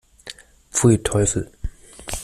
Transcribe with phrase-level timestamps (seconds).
[0.71, 1.51] Pfui, Teufel!